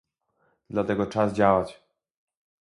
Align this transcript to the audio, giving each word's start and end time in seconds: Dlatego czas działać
Dlatego 0.69 1.05
czas 1.07 1.33
działać 1.33 1.81